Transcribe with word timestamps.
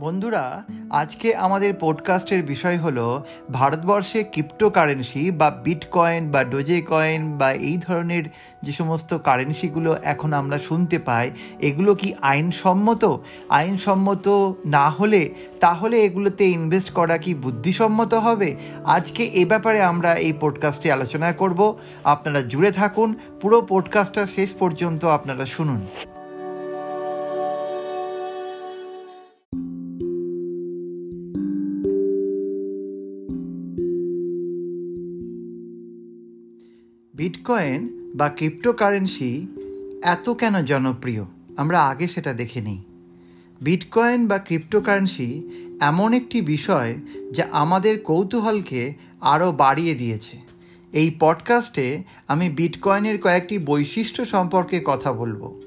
বন্ধুরা, 0.00 0.64
আজকে 0.90 1.36
আমাদের 1.36 1.74
পডকাস্টের 1.80 2.42
বিষয় 2.42 2.78
হলো 2.78 3.24
ভারতবর্ষে 3.52 4.24
ক্রিপ্টোকারেন্সি 4.24 5.30
বা 5.30 5.50
বিটকয়েন 5.50 6.30
বা 6.30 6.44
ডোজে 6.44 6.82
কয়েন 6.82 7.38
বা 7.38 7.52
এই 7.52 7.78
ধরনের 7.78 8.24
যে 8.62 8.72
সমস্ত 8.72 9.18
কারেন্সিগুলো 9.18 9.96
এখন 10.02 10.32
আমরা 10.32 10.58
শুনতে 10.58 10.98
পাই, 10.98 11.30
এগুলো 11.60 11.94
কি 11.94 12.14
আইনসম্মত? 12.22 13.16
আইনসম্মত 13.48 14.28
না 14.66 14.90
হলে 14.90 15.30
তাহলে 15.60 16.02
এগুলোতে 16.02 16.44
ইনভেস্ট 16.44 16.90
করা 16.90 17.18
কি 17.18 17.34
বুদ্ধিসম্মত 17.34 18.14
হবে? 18.14 18.56
আজকে 18.84 19.24
এ 19.24 19.44
ব্যাপারে 19.44 19.82
আমরা 19.82 20.14
এই 20.14 20.32
পডকাস্টে 20.40 20.92
আলোচনা 20.92 21.32
করব। 21.32 21.78
আপনারা 22.04 22.40
জুড়ে 22.42 22.70
থাকুন, 22.70 23.14
পুরো 23.40 23.66
পডকাস্টটা 23.68 24.26
শেষ 24.26 24.54
পর্যন্ত 24.54 25.04
আপনারা 25.04 25.46
শুনুন। 25.46 25.86
বিটকয়েন 37.14 38.10
বা 38.14 38.28
ক্রিপ্টোকারেন্সি 38.28 39.46
এত 40.02 40.30
কেন 40.30 40.64
জনপ্রিয়? 40.64 41.24
আমরা 41.56 41.82
আগে 41.82 42.08
সেটা 42.08 42.32
দেখে 42.32 42.60
নিই 42.60 42.82
বিটকয়েন 43.60 44.26
বা 44.26 44.38
ক্রিপ্টোকারেন্সি 44.38 45.42
এমন 45.80 46.12
একটি 46.12 46.40
বিষয় 46.40 46.94
যা 47.32 47.48
আমাদের 47.52 48.00
কৌতূহলকে 48.00 48.94
আরও 49.20 49.52
বাড়িয়ে 49.52 49.94
দিয়েছে। 49.94 50.36
এই 50.92 51.16
পডকাস্টে 51.20 52.02
আমি 52.28 52.48
বিটকয়েনের 52.48 53.20
কয়েকটি 53.20 53.58
বৈশিষ্ট্য 53.58 54.24
সম্পর্কে 54.24 54.82
কথা 54.84 55.12
বলব। 55.12 55.60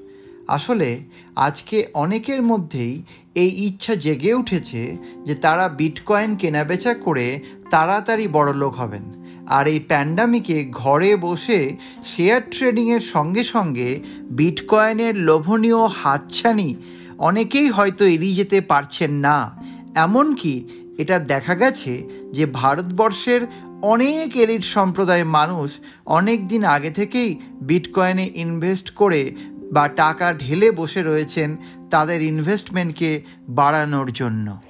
আসলে 0.48 1.00
আজকে 1.36 1.86
অনেকের 1.94 2.42
মধ্যেই 2.42 3.02
এই 3.34 3.66
ইচ্ছা 3.66 3.94
জেগে 3.94 4.34
উঠেছে 4.34 4.96
যে 5.24 5.34
তারা 5.34 5.68
বিটকয়েন 5.68 6.36
কেনাবেচা 6.36 6.94
করে 6.94 7.40
তাড়াতাড়ি 7.70 8.28
বড়লোক 8.28 8.74
হবেন। 8.74 9.02
আর 9.48 9.68
এই 9.68 9.80
প্যান্ডামিকে 9.80 10.68
ঘরে 10.72 11.16
বসে 11.16 11.76
শেয়ার 12.04 12.40
ট্রেডিংয়ের 12.50 13.00
সঙ্গে 13.00 13.44
সঙ্গে 13.44 14.00
বিটকয়েনের 14.30 15.16
লোভনীয় 15.16 15.86
হাতছানি 15.86 16.74
অনেকেই 17.18 17.68
হয়তো 17.68 18.04
এড়িয়ে 18.04 18.34
যেতে 18.34 18.60
পারছেন 18.60 19.10
না। 19.10 19.64
এমনকি 19.94 20.68
এটা 20.98 21.18
দেখা 21.18 21.54
গেছে 21.54 22.08
যে 22.32 22.46
ভারতবর্ষের 22.46 23.40
অনেক 23.82 24.36
এলিট 24.36 24.64
সম্প্রদায়ের 24.64 25.24
মানুষ 25.24 25.78
অনেক 26.06 26.48
দিন 26.48 26.64
আগে 26.64 26.90
থেকেই 26.90 27.40
বিটকয়েনে 27.62 28.30
ইনভেস্ট 28.34 28.90
করে 28.90 29.34
বা 29.72 29.88
টাকা 29.88 30.34
ঢেলে 30.38 30.70
বসে 30.70 31.02
রয়েছেন 31.02 31.56
তাদের 31.90 32.22
ইনভেস্টমেন্টকে 32.22 33.22
বাড়ানোর 33.48 34.12
জন্য। 34.12 34.60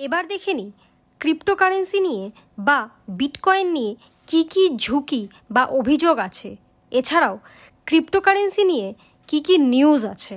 এবার 0.00 0.22
দেখে 0.26 0.52
নিই 0.54 0.70
ক্রিপ্টোকারেন্সি 1.20 1.98
নিয়ে 2.00 2.24
বা 2.58 2.78
বিটকয়েন 3.08 3.66
নিয়ে 3.72 3.92
কি 4.28 4.40
কি 4.42 4.64
ঝুঁকি 4.76 5.22
বা 5.50 5.62
অভিযোগ 5.78 6.16
আছে। 6.18 6.50
এছাড়াও 6.92 7.34
ক্রিপ্টোকারেন্সি 7.86 8.62
নিয়ে 8.64 8.88
কি 9.28 9.38
কি 9.40 9.54
নিউজ 9.72 10.02
আছে। 10.04 10.36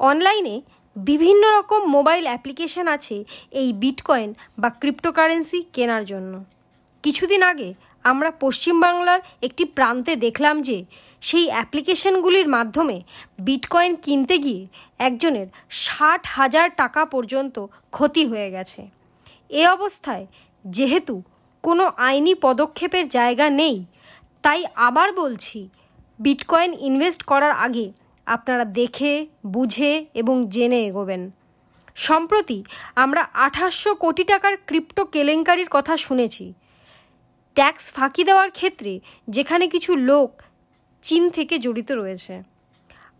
অনলাইনে 0.00 0.56
বিভিন্ন 0.96 1.42
রকম 1.58 1.80
মোবাইল 1.86 2.24
অ্যাপ্লিকেশন 2.24 2.86
আছে 2.88 3.16
এই 3.50 3.68
বিটকয়েন 3.72 4.30
বা 4.58 4.68
ক্রিপ্টোকারেন্সি 4.80 5.58
কেনার 5.72 6.04
জন্য। 6.04 6.32
কিছুদিন 7.04 7.42
আগে 7.42 7.68
আমরা 8.04 8.30
পশ্চিমবাংলার 8.30 9.20
একটি 9.42 9.64
প্রান্তে 9.64 10.16
দেখলাম 10.16 10.62
যে 10.62 10.84
সেই 11.22 11.46
অ্যাপ্লিকেশনগুলির 11.48 12.48
মাধ্যমে 12.48 13.00
বিটকয়েন 13.38 13.94
কিনতে 13.94 14.38
গিয়ে 14.38 14.66
একজনের 14.98 15.46
ষাট 15.70 16.26
হাজার 16.26 16.70
টাকা 16.76 17.04
পর্যন্ত 17.04 17.66
ক্ষতি 17.90 18.26
হয়ে 18.26 18.50
গেছে। 18.50 18.90
এ 19.50 19.66
অবস্থায় 19.66 20.26
যেহেতু 20.64 21.22
কোনো 21.64 21.84
আইনি 21.96 22.34
পদক্ষেপের 22.34 23.08
জায়গা 23.08 23.50
নেই, 23.50 23.84
তাই 24.42 24.64
আবার 24.76 25.12
বলছি 25.12 25.68
বিটকয়েন 26.18 26.72
ইনভেস্ট 26.72 27.22
করার 27.22 27.52
আগে 27.52 27.92
আপনারা 28.26 28.64
দেখে, 28.64 29.26
বুঝে 29.46 30.06
এবং 30.14 30.42
জেনে 30.48 30.84
এগোবেন। 30.84 31.30
সম্প্রতি 31.96 32.64
আমরা 32.94 33.22
আঠাশশো 33.34 33.94
কোটি 33.94 34.24
টাকার 34.24 34.56
ক্রিপ্টো 34.66 35.04
কেলেঙ্কারির 35.04 35.68
কথা 35.70 35.96
শুনেছি। 35.96 36.52
ট্যাক্স 37.60 37.84
ফাঁকি 37.92 38.22
দেওয়ার 38.24 38.50
ক্ষেত্রে 38.50 39.00
যেখানে 39.28 39.64
কিছু 39.68 39.92
লোক 40.10 40.30
চীন 41.02 41.22
থেকে 41.30 41.54
জড়িত 41.58 41.90
রয়েছে। 41.92 42.34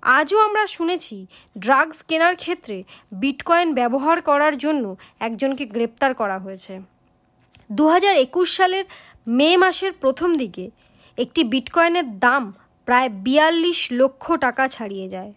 আজও 0.03 0.39
আমরা 0.39 0.67
শুনেছি 0.67 1.17
ড্রাগস 1.59 1.99
কেনার 2.03 2.35
ক্ষেত্রে 2.37 2.77
বিটকয়েন 3.13 3.69
ব্যবহার 3.75 4.19
করার 4.21 4.55
জন্য 4.59 4.85
একজনকে 5.21 5.65
গ্রেপ্তার 5.67 6.15
করা 6.15 6.39
হয়েছে। 6.39 6.75
দু 7.73 7.85
হাজার 7.89 8.15
একুশ 8.17 8.49
সালের 8.57 8.85
মে 9.27 9.57
মাসের 9.57 9.93
প্রথম 9.93 10.31
দিকে 10.35 10.65
একটি 11.19 11.45
বিটকয়েনের 11.45 12.07
দাম 12.19 12.53
প্রায় 12.89 13.09
বিয়াল্লিশ 13.09 13.81
লক্ষ 13.93 14.25
টাকা 14.33 14.69
ছাড়িয়ে 14.69 15.09
যায়। 15.09 15.33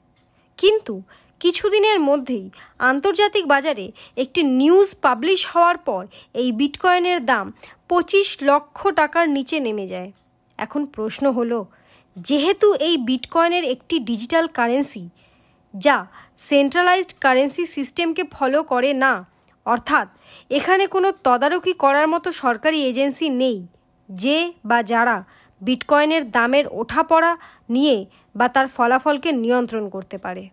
কিন্তু 0.57 1.01
কিছুদিনের 1.43 1.99
মধ্যেই 2.09 2.45
আন্তর্জাতিক 2.91 3.45
বাজারে 3.53 3.85
একটি 4.23 4.41
নিউজ 4.59 4.89
পাবলিশ 5.05 5.41
হওয়ার 5.51 5.77
পর 5.87 6.03
এই 6.41 6.49
বিটকয়েনের 6.59 7.19
দাম 7.31 7.45
পঁচিশ 7.89 8.27
লক্ষ 8.49 8.79
টাকার 8.99 9.25
নিচে 9.37 9.57
নেমে 9.65 9.85
যায়। 9.93 10.09
এখন 10.59 10.81
প্রশ্ন 10.95 11.25
হলো, 11.37 11.59
যেহেতু 12.17 12.67
এই 12.87 12.95
বিটকয়েনের 13.07 13.65
একটি 13.73 13.95
ডিজিটাল 14.09 14.45
কারেন্সি, 14.57 15.03
যা 15.73 15.97
সেন্ট্রালাইজড 16.49 17.11
কারেন্সি 17.23 17.63
সিস্টেমকে 17.75 18.23
ফলো 18.35 18.59
করে 18.71 18.91
না, 19.03 19.13
অর্থাৎ 19.65 20.07
এখানে 20.57 20.83
কোনো 20.95 21.09
তদারকি 21.25 21.73
করার 21.83 22.07
মতো 22.13 22.29
সরকারি 22.43 22.77
এজেন্সি 22.89 23.27
নেই, 23.41 23.57
যে 24.09 24.37
বা 24.69 24.79
যারা 24.91 25.17
বিটকয়েনের 25.61 26.23
দামের 26.35 26.65
ওঠাপড়া 26.81 27.31
নিয়ে 27.75 27.97
বা 28.35 28.47
তার 28.55 28.67
ফলাফলকে 28.75 29.29
নিয়ন্ত্রণ 29.43 29.85
করতে 29.95 30.17
পারে। 30.25 30.43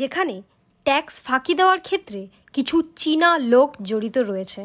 যেখানে 0.00 0.36
ট্যাক্স 0.86 1.14
ফাঁকি 1.26 1.54
দেওয়ার 1.60 1.80
ক্ষেত্রে 1.80 2.20
কিছু 2.54 2.76
চীনা 3.00 3.30
লোক 3.52 3.68
জড়িত 3.88 4.16
রয়েছে। 4.30 4.62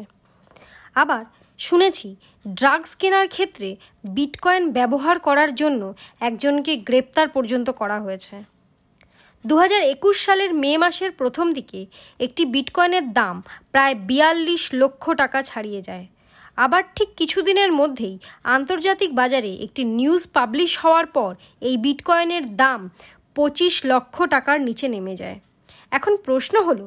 আবার 1.02 1.22
শুনেছি, 1.58 2.08
ড্রাগস 2.58 2.92
কেনার 3.00 3.26
ক্ষেত্রে 3.28 3.68
বিটকয়েন 4.16 4.64
ব্যবহার 4.78 5.16
করার 5.18 5.50
জন্য 5.60 5.82
একজনকে 6.20 6.72
গ্রেপ্তার 6.88 7.28
পর্যন্ত 7.28 7.68
করা 7.80 7.98
হয়েছে। 8.04 8.36
দু 9.44 9.54
একুশ 9.94 10.16
সালের 10.26 10.52
মে 10.62 10.72
মাসের 10.82 11.10
প্রথম 11.20 11.46
দিকে 11.58 11.80
একটি 12.20 12.42
বিটকয়েনের 12.54 13.06
দাম 13.18 13.36
প্রায় 13.72 13.94
বিয়াল্লিশ 14.08 14.62
লক্ষ 14.80 15.04
টাকা 15.22 15.38
ছাড়িয়ে 15.42 15.80
যায়। 15.88 16.06
আবার 16.64 16.82
ঠিক 16.96 17.08
কিছুদিনের 17.20 17.70
মধ্যেই 17.80 18.16
আন্তর্জাতিক 18.56 19.10
বাজারে 19.20 19.52
একটি 19.66 19.82
নিউজ 19.98 20.22
পাবলিশ 20.36 20.72
হওয়ার 20.82 21.06
পর 21.16 21.32
এই 21.68 21.76
বিটকয়েনের 21.84 22.44
দাম 22.56 22.80
পঁচিশ 23.36 23.74
লক্ষ 23.90 24.16
টাকার 24.34 24.58
নিচে 24.68 24.86
নেমে 24.94 25.14
যায়। 25.22 25.38
এখন 25.96 26.12
প্রশ্ন 26.26 26.54
হলো, 26.68 26.86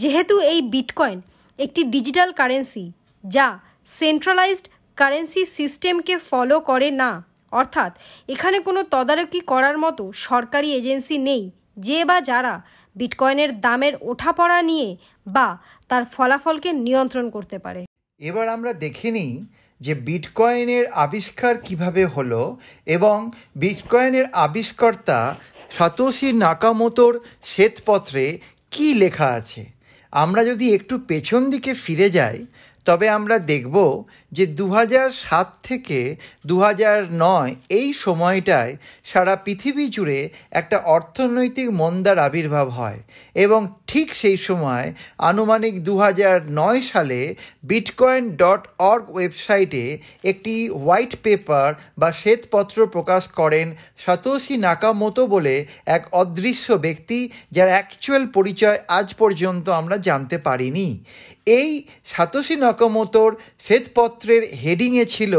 যেহেতু 0.00 0.34
এই 0.52 0.60
বিটকয়েন 0.72 1.18
একটি 1.58 1.80
ডিজিটাল 1.94 2.30
কারেন্সি 2.40 2.84
যা 3.24 3.46
সেন্ট্রালাইজড 3.98 4.66
কারেন্সি 4.98 5.42
সিস্টেমকে 5.56 6.14
ফলো 6.28 6.56
করে 6.70 6.88
না, 7.02 7.10
অর্থাৎ 7.52 7.92
এখানে 8.28 8.58
কোনো 8.66 8.80
তদারকি 8.94 9.40
করার 9.52 9.76
মতো 9.84 10.04
সরকারি 10.28 10.68
এজেন্সি 10.78 11.16
নেই 11.28 11.42
যে 11.86 11.98
বা 12.08 12.16
যারা 12.30 12.54
বিটকয়েনের 12.96 13.50
দামের 13.64 13.94
ওঠাপড়া 14.10 14.58
নিয়ে 14.70 14.88
বা 15.26 15.48
তার 15.90 16.02
ফলাফলকে 16.14 16.70
নিয়ন্ত্রণ 16.86 17.26
করতে 17.36 17.56
পারে। 17.64 17.82
এবার 18.20 18.46
আমরা 18.56 18.72
দেখে 18.84 19.08
নিই 19.18 19.32
যে 19.80 19.92
বিটকয়েনের 20.08 20.84
আবিষ্কার 21.04 21.54
কীভাবে 21.66 22.02
হলো 22.14 22.42
এবং 22.96 23.16
বিটকয়েনের 23.62 24.26
আবিষ্কর্তা 24.46 25.18
সাতোশি 25.76 26.28
নাকামোতোর 26.32 27.14
শ্বেতপত্রে 27.44 28.24
কি 28.72 28.94
লেখা 28.94 29.28
আছে? 29.38 29.62
আমরা 30.12 30.42
যদি 30.44 30.66
একটু 30.74 30.94
পেছন 30.98 31.50
দিকে 31.50 31.72
ফিরে 31.74 32.08
যাই, 32.10 32.38
তবে 32.86 33.06
আমরা 33.08 33.36
দেখব 33.38 33.76
যে 34.32 34.46
দু 34.46 34.70
সাত 35.12 35.48
থেকে 35.62 36.16
দু 36.46 36.62
নয় 37.10 37.54
এই 37.68 37.92
সময়টায় 37.92 38.76
সারা 39.04 39.36
পৃথিবী 39.36 39.88
জুড়ে 39.88 40.28
একটা 40.50 40.76
অর্থনৈতিক 40.78 41.70
মন্দার 41.70 42.18
আবির্ভাব 42.18 42.68
হয় 42.68 42.98
এবং 43.34 43.60
ঠিক 43.86 44.14
সেই 44.14 44.36
সময় 44.36 44.92
আনুমানিক 45.18 45.84
দু 45.84 46.00
নয় 46.50 46.82
সালে 46.82 47.34
বিটকয়েন 47.62 48.30
ডট 48.36 48.62
অর্গ 48.78 49.10
ওয়েবসাইটে 49.10 49.98
একটি 50.24 50.68
হোয়াইট 50.68 51.16
পেপার 51.22 51.74
বা 51.98 52.12
শ্বেতপত্র 52.12 52.86
প্রকাশ 52.86 53.28
করেন 53.28 53.74
সাতোশি 53.96 54.56
নাকামতো 54.56 55.26
বলে 55.26 55.66
এক 55.86 56.02
অদৃশ্য 56.12 56.72
ব্যক্তি 56.72 57.28
যার 57.52 57.68
অ্যাকচুয়াল 57.68 58.26
পরিচয় 58.26 58.78
আজ 58.88 59.14
পর্যন্ত 59.14 59.68
আমরা 59.68 59.96
জানতে 59.96 60.38
পারিনি। 60.38 61.04
এই 61.46 61.82
সাতোশি 62.06 62.56
নাকামোতোর 62.56 63.36
শ্বেতপত্রের 64.18 64.44
হেডিংয়ে 64.62 65.04
ছিল 65.14 65.34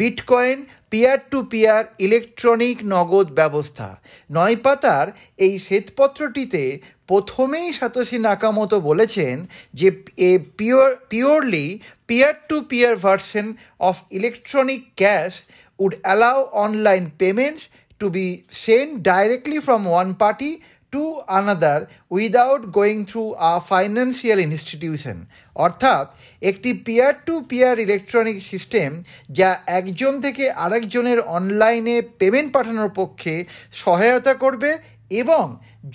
bitcoin 0.00 0.58
peer 0.92 1.18
to 1.30 1.38
peer 1.52 1.82
electronic 2.06 2.76
নগদ 2.94 3.26
ব্যবস্থা। 3.40 3.88
নয় 4.30 4.56
পাতার 4.64 5.06
এই 5.44 5.54
শ্বেতপত্রটিতে 5.66 6.62
প্রথমেই 7.08 7.68
সাতোশি 7.78 8.18
নাকামতো 8.26 8.76
বলেছেন 8.90 9.34
যে 9.78 9.88
a 10.30 10.32
pure, 10.58 10.88
purely 11.10 11.66
peer 12.08 12.34
to 12.48 12.56
peer 12.70 12.94
version 13.04 13.46
of 13.88 13.96
electronic 14.18 14.82
cash 15.00 15.32
would 15.78 15.92
allow 16.02 16.38
online 16.64 17.04
payments 17.20 17.62
to 18.00 18.06
be 18.16 18.26
send 18.64 18.90
directly 19.10 19.58
from 19.66 19.82
one 19.92 20.08
party 20.22 20.50
to 20.92 21.04
another 21.38 21.80
without 22.10 22.62
going 22.76 22.98
through 23.04 23.22
a 23.50 23.52
financial 23.70 24.38
institution 24.40 25.18
অর্থাৎ, 25.56 26.06
একটি 26.42 26.70
peer 26.86 27.12
to 27.26 27.34
peer 27.40 27.74
electronic 27.78 28.38
system 28.42 28.90
যা 29.30 29.50
একজন 29.78 30.12
থেকে 30.20 30.44
আরেকজনের 30.64 31.18
অনলাইনে 31.20 31.96
payment 32.18 32.52
পাঠানোর 32.52 32.90
পক্ষে 32.94 33.34
সহায়তা 33.72 34.34
করবে 34.34 34.70
এবং 35.10 35.44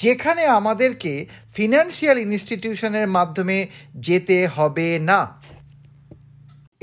যেখানে 0.04 0.44
আমাদেরকে 0.60 1.14
ফিনান্সিয়াল 1.56 2.18
ইনস্টিটিউশনের 2.18 3.08
মাধ্যমে 3.08 3.58
যেতে 4.08 4.38
হবে 4.48 4.88
না। 5.00 5.20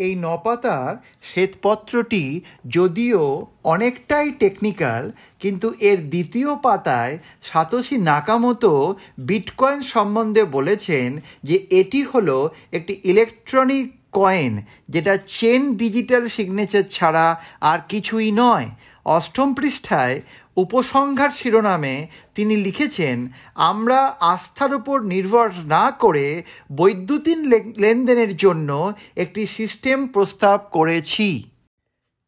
এই 0.04 0.12
নপাতার 0.22 0.93
শ্বেতপত্রটি 1.22 2.25
যদিও 2.69 3.22
অনেকটাই 3.64 4.28
টেকনিক্যাল 4.38 5.02
কিন্তু 5.40 5.69
এর 5.81 5.99
দ্বিতীয় 6.04 6.50
পাতায় 6.56 7.14
সাতোশি 7.43 7.96
নাকামতো 8.10 8.72
বিটকয়েন 9.19 9.81
সম্বন্ধে 9.94 10.43
বলেছেন 10.56 11.08
যে 11.44 11.56
এটি 11.70 12.00
হলো 12.02 12.37
একটি 12.72 12.94
ইলেকট্রনিক 13.04 13.87
কয়েন 14.12 14.52
যেটা 14.88 15.14
চেন 15.31 15.60
ডিজিটাল 15.76 16.25
সিগনেচার 16.28 16.84
ছাড়া 16.90 17.26
আর 17.62 17.78
কিছুই 17.88 18.31
নয়। 18.43 18.69
অষ্টম 19.06 19.48
পৃষ্ঠায় 19.55 20.16
উপসংহার 20.56 21.31
শিরোনামে 21.31 22.06
তিনি 22.34 22.56
লিখেছেন, 22.56 23.28
আমরা 23.54 24.16
আস্থার 24.20 24.75
উপর 24.75 25.00
নির্ভর 25.00 25.50
না 25.66 25.90
করে 25.90 26.43
বৈদ্যুতিন 26.72 27.38
লেনদেনের 27.78 28.37
জন্য 28.37 28.93
একটি 29.16 29.46
সিস্টেম 29.46 30.06
প্রস্তাব 30.06 30.58
করেছি। 30.72 31.50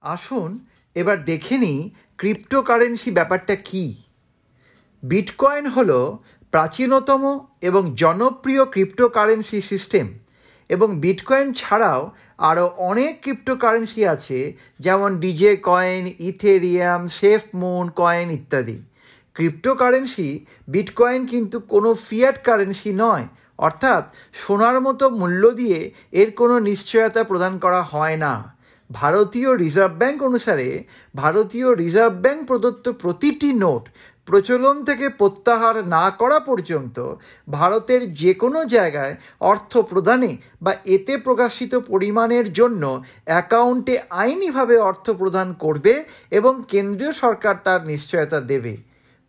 আসুন 0.00 0.58
এবার 0.94 1.24
দেখে 1.24 1.58
নিই 1.58 1.90
ক্রিপ্টোকারেন্সি 2.18 3.10
ব্যাপারটা 3.10 3.54
কি। 3.56 3.94
বিটকয়েন 5.02 5.66
হল 5.66 5.90
প্রাচীনতম 6.50 7.22
এবং 7.60 7.94
জনপ্রিয় 7.94 8.64
ক্রিপ্টোকারেন্সি 8.64 9.60
সিস্টেম। 9.60 10.06
এবং 10.70 10.88
বিটকয়েন 11.00 11.48
ছাড়াও 11.52 12.00
আরও 12.38 12.66
অনেক 12.90 13.12
ক্রিপ্টোকারেন্সি 13.22 14.02
আছে, 14.06 14.38
যেমন 14.80 15.10
DJ 15.18 15.52
coin, 15.56 16.02
Ethereum, 16.18 17.00
safe 17.08 17.42
moon, 17.54 17.84
coin 17.96 18.30
ইত্যাদি। 18.30 18.78
ক্রিপ্টোকারেন্সি 19.34 20.28
বিটকয়েন 20.68 21.20
কিন্তু 21.26 21.56
কোনো 21.60 21.90
ফিয়াট 21.94 22.36
কারেন্সি 22.44 22.92
নয়, 22.92 23.26
অর্থাৎ 23.58 24.04
সোনার 24.34 24.80
মতো 24.80 25.04
মূল্য 25.10 25.42
দিয়ে 25.50 25.80
এর 26.12 26.30
কোনো 26.30 26.58
নিশ্চয়তা 26.60 27.22
প্রদান 27.24 27.58
করা 27.58 27.82
হয় 27.82 28.16
না। 28.16 28.34
ভারতীয় 28.90 29.50
রিজার্ভ 29.56 29.92
ব্যাংক 30.00 30.18
অনুসারে, 30.22 30.68
ভারতীয় 31.16 31.68
রিজার্ভ 31.74 32.14
ব্যাংক 32.14 32.40
প্রদত্ত 32.46 32.86
প্রতিটি 33.02 33.50
নোট 33.52 33.84
প্রচলন 34.28 34.76
থেকে 34.84 35.08
প্রত্যাহার 35.08 35.76
না 35.86 36.10
করা 36.10 36.38
পর্যন্ত 36.40 36.96
ভারতের 37.48 38.14
যে 38.14 38.34
কোনো 38.34 38.64
জায়গায় 38.64 39.14
অর্থ 39.40 39.72
প্রদানে 39.90 40.36
বা 40.62 40.72
এতে 40.84 41.14
প্রকাশিত 41.18 41.74
পরিমাণের 41.74 42.52
জন্য 42.52 43.02
অ্যাকাউন্টে 43.24 43.94
আইনিভাবে 44.10 44.76
অর্থ 44.78 45.10
প্রদান 45.10 45.48
করবে 45.52 46.04
এবং 46.30 46.54
কেন্দ্রীয় 46.68 47.12
সরকার 47.12 47.54
তার 47.64 47.80
নিশ্চয়তা 47.86 48.40
দেবে। 48.40 48.76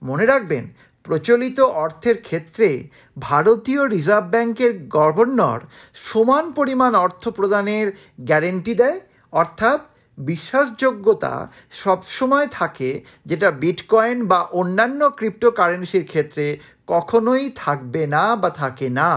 মনে 0.02 0.26
রাখবেন, 0.26 0.66
প্রচলিত 1.04 1.60
অর্থের 1.60 2.18
ক্ষেত্রে 2.22 2.70
ভারতীয় 3.18 3.82
রিজার্ভ 3.88 4.26
ব্যাংকের 4.30 4.74
গভর্নর 4.90 5.60
সমান 5.94 6.46
পরিমাণ 6.52 6.92
অর্থ 6.96 7.24
প্রদানের 7.30 7.88
গ্যারেন্টি 8.20 8.74
দেয়, 8.76 9.00
অর্থাৎ 9.34 9.80
বিশ্বাসযোগ্যতা 10.18 11.34
সবসময় 11.72 12.48
থাকে 12.48 12.90
যেটা 13.26 13.52
বিটকয়েন 13.52 14.18
বা 14.28 14.40
অন্যান্য 14.60 15.02
ক্রিপ্টোকারেন্সির 15.10 16.06
ক্ষেত্রে 16.06 16.46
কখনোই 16.88 17.52
থাকবে 17.56 18.04
না 18.08 18.24
বা 18.36 18.50
থাকে 18.50 18.90
না। 18.90 19.12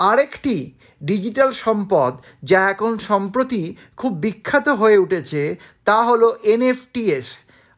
আরেকটি 0.00 0.56
ডিজিটাল 1.00 1.50
সম্পদ 1.52 2.12
যা 2.42 2.70
এখন 2.70 2.92
সম্প্রতি 2.98 3.62
খুব 3.96 4.12
বিখ্যাত 4.16 4.68
হয়ে 4.68 4.98
উঠেছে 4.98 5.42
তা 5.84 5.98
হলো 6.02 6.28
এনএফটিএস, 6.42 7.26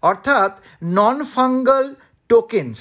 অর্থাৎ 0.02 0.52
নন 0.82 1.18
ফাঙ্গাল 1.24 1.94
টোকেন্স, 2.28 2.78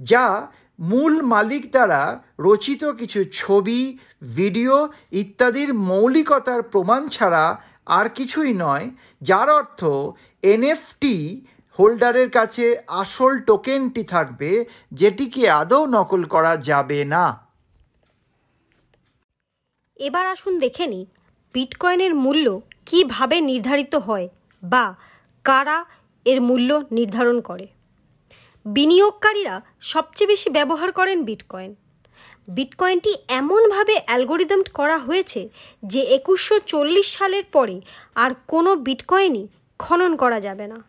যা 0.00 0.46
মূল 0.80 1.14
মালিক 1.22 1.64
দ্বারা 1.70 2.02
রচিত 2.38 2.82
কিছু 2.84 3.20
ছবি, 3.32 3.98
ভিডিও 4.36 4.88
ইত্যাদির 5.12 5.74
মৌলিকতার 5.74 6.62
প্রমাণ 6.62 7.08
ছাড়া 7.08 7.44
আর 7.86 8.08
কিছুই 8.08 8.52
নয়, 8.52 8.90
যার 9.22 9.50
অর্থ 9.50 9.84
এনএফটি 10.42 11.40
হোল্ডারের 11.78 12.30
কাছে 12.30 12.76
আসল 12.88 13.38
টোকেনটি 13.38 14.04
থাকবে, 14.04 14.64
যেটিকে 14.92 15.50
আদৌ 15.50 15.86
নকল 15.86 16.24
করা 16.24 16.56
যাবে 16.56 17.04
না। 17.04 17.46
এবার 19.96 20.26
আসুন 20.26 20.58
দেখে 20.58 20.86
নিই, 20.86 21.06
বিটকয়েনের 21.54 22.14
মূল্য 22.14 22.60
কীভাবে 22.86 23.40
নির্ধারিত 23.40 23.94
হয় 23.94 24.28
বা 24.62 24.94
কারা 25.44 25.84
এর 26.24 26.40
মূল্য 26.40 26.82
নির্ধারণ 26.92 27.40
করে। 27.40 27.66
বিনিয়োগকারীরা 28.66 29.60
সবচেয়ে 29.80 30.28
বেশি 30.28 30.50
ব্যবহার 30.50 30.92
করেন 30.92 31.22
বিটকয়েন। 31.22 31.83
বিটকয়েনটি 32.48 33.14
এমনভাবে 33.28 34.00
অ্যালগোরিদম 34.06 34.62
করা 34.74 34.98
হয়েছে 34.98 35.48
যে 35.82 36.00
একুশশো 36.00 36.58
চল্লিশ 36.58 37.18
সালের 37.18 37.44
পরে 37.44 37.80
আর 38.14 38.30
কোনো 38.48 38.76
বিটকয়েনই 38.76 39.48
খনন 39.78 40.16
করা 40.16 40.40
যাবে 40.40 40.66
না। 40.66 40.84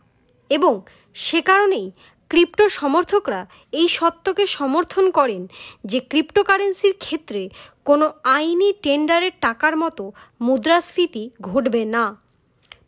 এবং 0.49 0.81
সে 1.13 1.41
কারণেই 1.41 1.91
ক্রিপ্টো 2.29 2.69
সমর্থকরা 2.69 3.45
এই 3.71 3.87
সত্যকে 3.87 4.47
সমর্থন 4.47 5.11
করেন 5.11 5.47
যে 5.85 5.99
ক্রিপ্টোকারেন্সির 5.99 6.95
ক্ষেত্রে 6.99 7.49
কোনো 7.85 8.13
আইনি 8.23 8.73
টেন্ডারের 8.81 9.31
টাকার 9.41 9.77
মতো 9.77 10.11
মুদ্রাস্ফীতি 10.41 11.29
ঘটবে 11.41 11.85
না। 11.85 12.17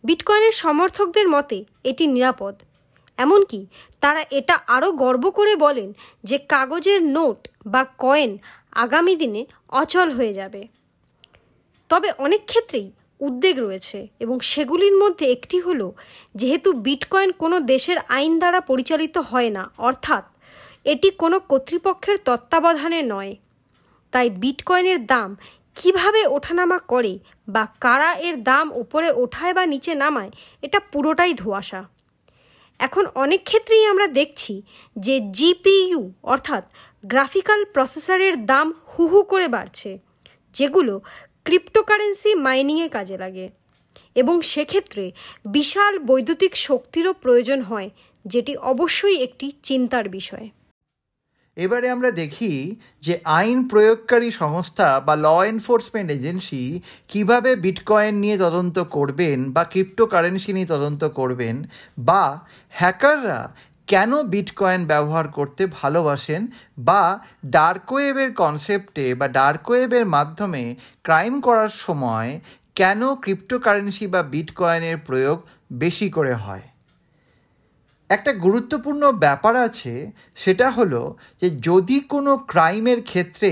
বিটকয়েনের 0.03 0.51
সমর্থকদের 0.51 1.29
মতে 1.29 1.65
এটি 1.83 2.07
নিরাপদ। 2.07 2.55
এমনকি 3.17 3.65
তারা 3.99 4.25
এটা 4.31 4.59
আরও 4.67 4.91
গর্ব 4.91 5.29
করে 5.29 5.55
বলেন 5.55 5.93
যে 6.23 6.37
কাগজের 6.37 7.03
নোট 7.03 7.47
বা 7.65 7.85
কয়েন 7.97 8.37
আগামী 8.83 9.13
দিনে 9.15 9.41
অচল 9.81 10.07
হয়ে 10.11 10.33
যাবে। 10.33 10.61
তবে 11.89 12.09
অনেক 12.25 12.41
ক্ষেত্রেই 12.45 12.87
উদ্বেগ 13.21 13.55
রয়েছে 13.59 13.99
এবং 14.23 14.37
সেগুলির 14.51 14.95
মধ্যে 15.03 15.25
একটি 15.35 15.57
হলো, 15.59 15.87
যেহেতু 16.35 16.69
বিটকয়েন 16.85 17.31
কোনো 17.41 17.57
দেশের 17.73 17.97
আইন 18.17 18.33
দ্বারা 18.39 18.59
পরিচালিত 18.61 19.15
হয় 19.29 19.51
না, 19.57 19.63
অর্থাৎ 19.77 20.23
এটি 20.85 21.09
কোনো 21.21 21.37
কর্তৃপক্ষের 21.51 22.17
তত্ত্বাবধানে 22.27 23.01
নয়। 23.13 23.33
তাই 24.13 24.27
বিটকয়েনের 24.41 24.99
দাম 25.05 25.29
কীভাবে 25.75 26.21
ওঠানামা 26.35 26.77
করে 26.91 27.13
বা 27.47 27.63
কারা 27.83 28.11
এর 28.27 28.35
দাম 28.49 28.65
ওপরে 28.81 29.09
ওঠায় 29.23 29.53
বা 29.57 29.63
নিচে 29.73 29.91
নামায়, 30.03 30.31
এটা 30.65 30.79
পুরোটাই 30.91 31.33
ধোয়াশা। 31.33 31.81
এখন 32.79 33.05
অনেক 33.15 33.43
ক্ষেত্রেই 33.43 33.85
আমরা 33.85 34.07
দেখছি 34.07 34.61
যে 34.95 35.19
জিপিইউ, 35.19 36.13
অর্থাৎ 36.23 36.71
গ্রাফিক্যাল 37.05 37.65
প্রসেসরের 37.65 38.45
দাম 38.45 38.73
হু 38.91 39.07
হু 39.07 39.23
করে 39.23 39.47
বাড়ছে, 39.47 39.99
যেগুলো 40.53 41.01
ক্রিপ্টোকারেন্সি 41.43 42.35
মাইনিংয়ে 42.35 42.89
কাজে 42.89 43.17
লাগে। 43.17 43.49
এবং 44.15 44.41
সেক্ষেত্রে 44.41 45.11
বিশাল 45.45 45.99
বৈদ্যুতিক 45.99 46.55
শক্তিরও 46.55 47.13
প্রয়োজন 47.13 47.61
হয়, 47.61 47.89
যেটি 48.25 48.57
অবশ্যই 48.57 49.17
একটি 49.17 49.51
চিন্তার 49.63 50.09
বিষয়। 50.09 50.49
এবারে 51.57 51.87
আমরা 51.89 52.09
দেখি 52.11 52.53
যে 53.03 53.13
আইন 53.39 53.59
প্রয়োগকারী 53.67 54.29
সংস্থা 54.31 54.87
বা 54.99 55.15
ল 55.15 55.27
এনফোর্সমেন্ট 55.43 56.09
এজেন্সি 56.11 56.63
কীভাবে 57.07 57.51
বিটকয়েন 57.55 58.15
নিয়ে 58.15 58.37
তদন্ত 58.37 58.77
করবেন 58.79 59.37
বা 59.51 59.63
ক্রিপ্টোকারেন্সি 59.63 60.51
নিয়ে 60.53 60.67
তদন্ত 60.67 61.03
করবেন 61.09 61.55
বা 61.99 62.23
হ্যাকাররা 62.73 63.41
কেন 63.87 64.11
বিটকয়েন 64.23 64.81
ব্যবহার 64.85 65.27
করতে 65.27 65.63
ভালোবাসেন 65.65 66.41
বা 66.77 67.03
ডার্ক 67.45 67.87
ওয়েবের 67.93 68.29
কনসেপ্টে 68.33 69.05
বা 69.15 69.27
ডার্ক 69.27 69.65
ওয়েবের 69.69 70.05
মাধ্যমে 70.05 70.63
ক্রাইম 71.03 71.33
করার 71.41 71.71
সময় 71.77 72.39
কেন 72.75 73.01
ক্রিপ্টোকারেন্সি 73.15 74.05
বা 74.07 74.21
বিটকয়েনের 74.23 74.97
প্রয়োগ 74.97 75.37
বেশি 75.73 76.09
করে 76.09 76.33
হয়? 76.33 76.65
একটা 78.09 78.31
গুরুত্বপূর্ণ 78.33 79.11
ব্যাপার 79.11 79.55
আছে, 79.55 80.11
সেটা 80.35 80.67
হলো 80.69 81.01
যে 81.41 81.47
যদি 81.49 81.97
কোনো 81.99 82.31
ক্রাইমের 82.37 82.99
ক্ষেত্রে 83.01 83.51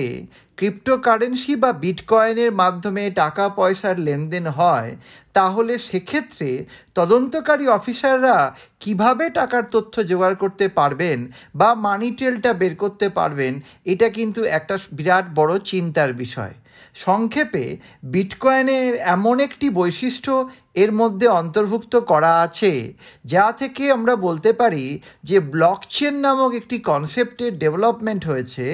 ক্রিপ্টোকারেন্সি 0.58 1.54
বা 1.56 1.72
বিটকয়েনের 1.74 2.52
মাধ্যমে 2.52 3.04
টাকা 3.12 3.50
পয়সার 3.50 3.96
লেনদেন 4.00 4.46
হয়, 4.48 4.92
তাহলে 5.34 5.78
সেক্ষেত্রে 5.78 6.50
তদন্তকারী 6.96 7.66
অফিসাররা 7.68 8.38
কীভাবে 8.80 9.30
টাকার 9.30 9.64
তথ্য 9.72 10.04
জোগাড় 10.04 10.36
করতে 10.36 10.66
পারবেন 10.70 11.20
বা 11.56 11.70
মানি 11.76 12.10
টেলটা 12.12 12.52
বের 12.54 12.76
করতে 12.76 13.08
পারবেন, 13.10 13.54
এটা 13.86 14.08
কিন্তু 14.10 14.42
একটা 14.58 14.76
বিরাট 14.92 15.26
বড় 15.36 15.54
চিন্তার 15.60 16.12
বিষয়। 16.14 16.54
সংক্ষেপে, 16.96 17.66
বিটকয়েনের 18.04 18.96
এমন 18.96 19.40
একটি 19.40 19.70
বৈশিষ্ট্য 19.70 20.34
এর 20.76 20.92
মধ্যে 20.92 21.28
অন্তর্ভুক্ত 21.28 21.94
করা 22.00 22.42
আছে, 22.42 22.94
যা 23.26 23.52
থেকে 23.52 23.92
আমরা 23.92 24.16
বলতে 24.16 24.52
পারি 24.54 24.86
যে 25.24 25.40
ব্লকচেন 25.40 26.14
নামক 26.16 26.52
একটি 26.54 26.78
কনসেপ্টের 26.80 27.52
ডেভেলপমেন্ট 27.60 28.26
হয়েছে, 28.26 28.66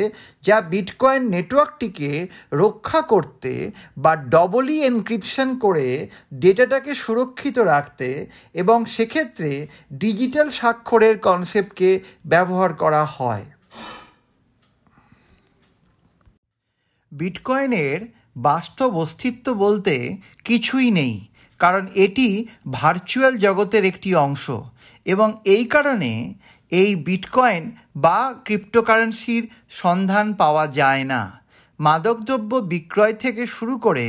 যা 0.43 0.57
বিটকয়েন 0.61 1.23
নেটওয়ার্কটিকে 1.29 2.27
রক্ষা 2.53 3.01
করতে 3.01 3.71
বা 3.97 4.15
ডবলি 4.15 4.77
এনক্রিপশন 4.83 5.49
করে 5.59 6.07
ডেটাটাকে 6.33 6.91
সুরক্ষিত 6.93 7.57
রাখতে 7.59 8.27
এবং 8.53 8.77
সেক্ষেত্রে 8.85 9.67
ডিজিটাল 9.93 10.49
স্বাক্ষরের 10.49 11.15
কনসেপ্টকে 11.17 11.89
ব্যবহার 12.25 12.73
করা 12.73 13.03
হয়। 13.05 13.45
বিটকয়েনের 17.11 17.99
বাস্তব 18.37 18.97
অস্তিত্ব 18.97 19.53
বলতে 19.53 20.17
কিছুই 20.43 20.91
নেই, 20.91 21.27
কারণ 21.59 21.87
এটি 21.95 22.45
ভার্চুয়াল 22.71 23.37
জগতের 23.37 23.85
একটি 23.85 24.15
অংশ 24.15 24.45
এবং 25.05 25.33
এই 25.45 25.65
কারণে 25.65 26.33
এই 26.71 26.95
বিটকয়েন 26.95 27.71
বা 27.95 28.33
ক্রিপ্টোকারেন্সির 28.45 29.43
সন্ধান 29.69 30.33
পাওয়া 30.33 30.67
যায় 30.67 31.03
না। 31.03 31.40
মাদকদ্রব্য 31.81 32.51
বিক্রয় 32.69 33.13
থেকে 33.13 33.43
শুরু 33.47 33.75
করে 33.77 34.05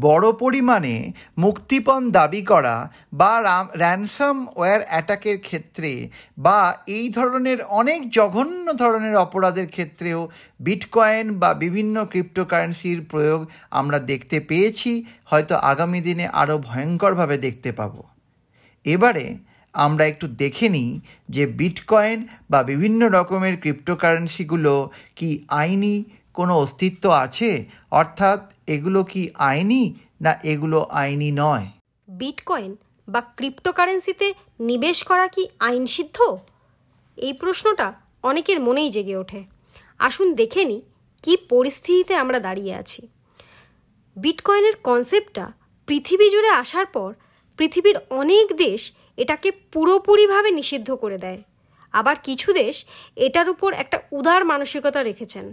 বড় 0.00 0.26
পরিমাণে 0.32 0.94
মুক্তিপণ 1.38 2.00
দাবি 2.10 2.42
করা 2.42 2.76
বা 3.12 3.32
র্যানসাম 3.74 4.36
ওয়্যার 4.56 4.80
অ্যাটাকের 4.86 5.38
ক্ষেত্রে 5.40 5.92
বা 6.38 6.60
এই 6.88 7.06
ধরনের 7.08 7.58
অনেক 7.72 8.00
জঘন্য 8.10 8.66
ধরনের 8.72 9.14
অপরাধের 9.16 9.68
ক্ষেত্রেও 9.68 10.20
বিটকয়েন 10.60 11.26
বা 11.38 11.50
বিভিন্ন 11.54 11.96
ক্রিপ্টোকারেন্সির 12.04 13.00
প্রয়োগ 13.08 13.40
আমরা 13.70 13.98
দেখতে 13.98 14.36
পেয়েছি। 14.40 14.92
হয়তো 15.24 15.54
আগামী 15.62 16.00
দিনে 16.00 16.26
আরও 16.32 16.56
ভয়ঙ্করভাবে 16.58 17.36
দেখতে 17.38 17.70
পাব। 17.72 17.94
এবারে 18.84 19.26
আমরা 19.74 20.04
একটু 20.06 20.26
দেখে 20.28 20.66
নিই 20.68 20.90
যে 21.28 21.44
বিটকয়েন 21.58 22.18
বা 22.50 22.60
বিভিন্ন 22.62 23.00
রকমের 23.08 23.54
ক্রিপ্টোকারেন্সিগুলো 23.60 24.74
কি 25.16 25.30
আইনি 25.48 25.96
কোনো 26.34 26.52
অস্তিত্ব 26.58 27.04
আছে? 27.24 27.50
অর্থাৎ 27.90 28.40
এগুলো 28.66 29.00
কি 29.04 29.22
আইনি 29.50 29.82
না 30.20 30.32
এগুলো 30.44 30.78
আইনি 31.02 31.30
নয়? 31.32 31.66
বিটকয়েন 32.08 32.72
বা 33.08 33.20
ক্রিপ্টোকারেন্সিতে 33.20 34.28
নিবেশ 34.60 34.98
করা 35.02 35.26
কি 35.28 35.42
আইনসিদ্ধ? 35.58 36.18
এই 37.18 37.32
প্রশ্নটা 37.32 37.88
অনেকের 38.22 38.58
মনেই 38.60 38.90
জেগে 38.90 39.16
ওঠে। 39.16 39.40
আসুন 39.98 40.28
দেখে 40.34 40.62
নিই 40.64 40.82
কী 41.24 41.36
পরিস্থিতিতে 41.48 42.14
আমরা 42.14 42.38
দাঁড়িয়ে 42.38 42.74
আছি। 42.74 43.00
বিটকয়েনের 44.16 44.76
কনসেপ্টটা 44.76 45.52
পৃথিবী 45.88 46.26
জুড়ে 46.30 46.50
আসার 46.62 46.86
পর 46.86 47.10
পৃথিবীর 47.58 47.96
অনেক 48.10 48.46
দেশ 48.56 48.80
এটাকে 49.16 49.48
পুরোপুরিভাবে 49.72 50.50
নিষিদ্ধ 50.50 50.88
করে 50.94 51.18
দেয়। 51.18 51.40
আবার 51.94 52.16
কিছু 52.22 52.48
দেশ 52.52 52.76
এটার 53.16 53.48
উপর 53.48 53.70
একটা 53.72 53.98
উদার 54.12 54.42
মানসিকতা 54.44 55.02
রেখেছেন। 55.02 55.46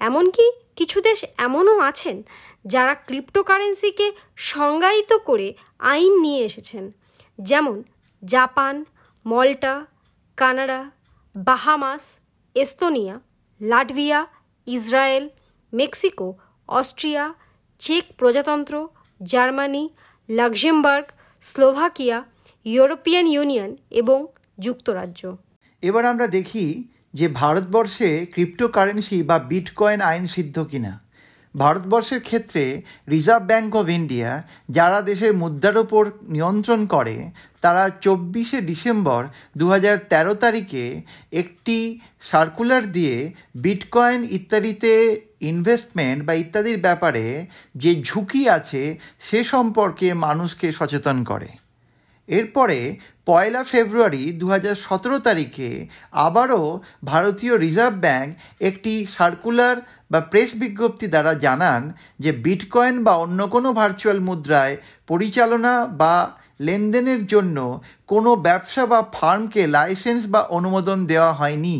এমনকি 0.00 0.46
কিছু 0.76 1.00
দেশ 1.00 1.24
এমনও 1.38 1.80
আছেন 1.80 2.22
যারা 2.64 2.94
ক্রিপ্টোকারেন্সিকে 2.94 4.12
সংজ্ঞায়িত 4.36 5.12
করে 5.12 5.54
আইন 5.78 6.12
নিয়ে 6.20 6.44
এসেছেন। 6.44 6.90
যেমন 7.40 7.82
Japan, 8.24 8.84
Malta, 9.26 9.86
Canada, 10.36 10.90
Bahamas, 11.36 12.18
Estonia, 12.54 13.20
Latvia, 13.60 14.26
Israel, 14.66 15.28
Mexico, 15.72 16.28
Austria, 16.68 17.34
check 17.78 18.04
প্রজাতন্ত্র, 18.18 18.88
Germany, 19.22 19.84
Luxembourg, 20.28 21.06
Slovakia, 21.40 22.24
European 22.64 23.26
Union 23.26 23.76
এবং 23.90 24.26
যুক্তরাজ্য। 24.60 25.36
এবার 25.82 26.04
আমরা 26.06 26.26
দেখি 26.26 26.84
যে 27.14 27.26
ভারতবর্ষে 27.40 28.10
ক্রিপ্টোকারেন্সি 28.32 29.18
বা 29.22 29.36
বিটকয়েন 29.50 30.00
আইন 30.10 30.24
সিদ্ধ 30.34 30.56
কিনা। 30.70 30.92
ভারতবর্ষের 31.54 32.20
ক্ষেত্রে 32.20 32.64
রিজার্ভ 33.10 33.44
ব্যাঙ্ক 33.46 33.70
অফ 33.80 33.86
ইন্ডিয়া 33.98 34.30
যারা 34.68 34.98
দেশের 35.02 35.32
মুদ্রার 35.34 35.76
ওপর 35.76 36.02
নিয়ন্ত্রণ 36.34 36.80
করে, 36.86 37.16
তারা 37.60 37.84
চব্বিশে 38.00 38.58
ডিসেম্বর 38.60 39.20
দু 39.56 39.66
তেরো 40.10 40.34
তারিখে 40.34 40.84
একটি 41.32 41.76
সার্কুলার 42.30 42.84
দিয়ে 42.92 43.16
বিটকয়েন 43.54 44.20
ইত্যাদিতে 44.38 44.92
ইনভেস্টমেন্ট 45.50 46.18
বা 46.26 46.32
ইত্যাদির 46.34 46.78
ব্যাপারে 46.78 47.24
যে 47.74 47.90
ঝুঁকি 48.02 48.42
আছে, 48.48 48.82
সে 49.20 49.40
সম্পর্কে 49.44 50.08
মানুষকে 50.26 50.66
সচেতন 50.72 51.16
করে। 51.24 51.50
এরপরে 52.28 52.78
পয়লা 53.26 53.62
ফেব্রুয়ারি 53.64 54.24
দু 54.32 54.46
সতেরো 54.82 55.18
তারিখে 55.18 55.70
আবারও 56.18 56.62
ভারতীয় 57.04 57.54
রিজার্ভ 57.56 57.94
ব্যাংক 58.00 58.28
একটি 58.60 58.92
সার্কুলার 59.06 59.76
বা 60.10 60.20
প্রেস 60.22 60.50
বিজ্ঞপ্তি 60.56 61.06
দ্বারা 61.08 61.32
জানান 61.36 61.82
যে 62.20 62.30
বিটকয়েন 62.44 62.96
বা 63.04 63.12
অন্য 63.14 63.40
কোনো 63.48 63.68
ভার্চুয়াল 63.72 64.18
মুদ্রায় 64.20 64.74
পরিচালনা 65.08 65.72
বা 65.96 66.14
লেনদেনের 66.66 67.22
জন্য 67.26 67.56
কোনো 68.06 68.30
ব্যবসা 68.36 68.82
বা 68.86 69.00
ফার্মকে 69.12 69.62
লাইসেন্স 69.66 70.22
বা 70.26 70.40
অনুমোদন 70.56 70.98
দেওয়া 71.06 71.32
হয়নি। 71.32 71.78